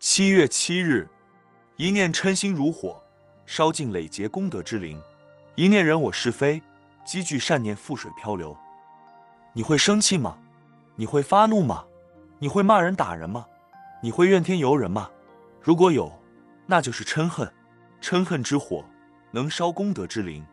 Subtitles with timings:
[0.00, 1.08] 七月七日，
[1.74, 3.02] 一念嗔心如火，
[3.46, 4.96] 烧尽累劫功德之灵；
[5.56, 6.62] 一念人我是非，
[7.04, 8.56] 积聚善念覆水漂流。
[9.52, 10.38] 你会生气吗？
[10.94, 11.84] 你会发怒吗？
[12.38, 13.44] 你会骂人打人吗？
[14.00, 15.10] 你会怨天尤人吗？
[15.60, 16.12] 如果有，
[16.64, 17.52] 那就是嗔恨。
[18.00, 18.84] 嗔恨之火
[19.32, 20.46] 能烧功德之灵，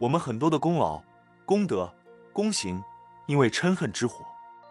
[0.00, 1.00] 我们很多的功劳、
[1.44, 1.94] 功德、
[2.32, 2.82] 功行，
[3.26, 4.26] 因为嗔恨之火，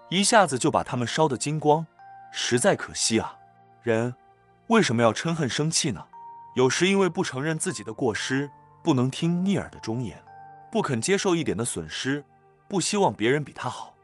[0.09, 1.87] 一下子就把它们烧得精光，
[2.33, 3.36] 实在可惜啊！
[3.87, 4.13] 人
[4.67, 6.05] 为什么要嗔恨生气呢？
[6.55, 8.51] 有时因为不承认自己的过失，
[8.83, 10.21] 不能听逆耳的忠言，
[10.69, 12.21] 不肯接受一点的损失，
[12.67, 13.95] 不希望别人比他好。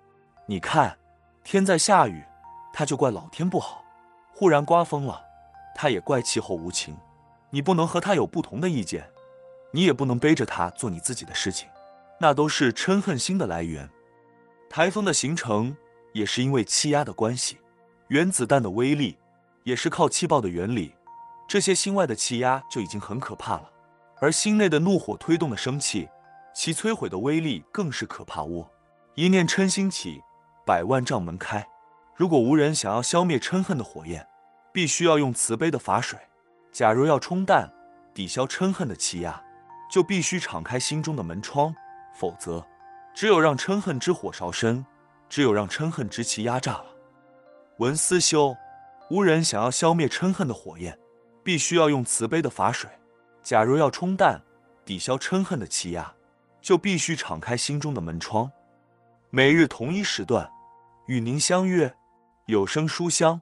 [0.46, 0.98] 你看，
[1.44, 2.24] 天在下雨，
[2.72, 3.84] 他就怪老天不好；
[4.34, 5.22] 忽然刮风了，
[5.76, 6.96] 他也怪气候无情。
[7.50, 9.06] 你不能和他有不同的意见，
[9.74, 11.68] 你也不能背着他做你自己的事情，
[12.22, 13.90] 那都是嗔恨心的来源。
[14.70, 15.76] 台风的形成
[16.14, 17.58] 也是因为气压的关系，
[18.08, 19.18] 原子弹的威力
[19.64, 20.96] 也是靠气爆的原理。
[21.48, 23.70] 这些心外的气压就已经很可怕了，
[24.20, 26.08] 而心内的怒火推动的生气，
[26.56, 28.70] 其摧毁的威力更是可怕喔。
[29.16, 30.22] 一念嗔心起，
[30.66, 31.66] 百万障门开。
[32.16, 34.26] 如果无人想要消灭嗔恨的火焰，
[34.72, 36.18] 必须要用慈悲的法水。
[36.72, 37.72] 假如要冲淡、
[38.14, 39.44] 抵消嗔恨的气压，
[39.92, 41.76] 就必须敞开心中的门窗，
[42.16, 42.66] 否则，
[43.14, 44.84] 只有让嗔恨之火烧身，
[45.30, 46.86] 只有让嗔恨之气压榨了。
[47.78, 48.56] 文思修，
[49.14, 50.98] 无人想要消灭嗔恨的火焰，
[51.44, 52.90] 必须要用慈悲的法水。
[53.44, 54.42] 假如要冲淡、
[54.84, 56.12] 抵消嗔恨的气压，
[56.60, 58.52] 就必须敞开心中的门窗。
[59.30, 60.50] 每日同一时段，
[61.06, 61.94] 与您相约
[62.48, 63.40] 有声书香。